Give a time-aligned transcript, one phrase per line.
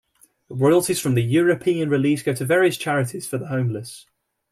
[0.49, 4.07] Royalties from the European release go to various charities for the homeless.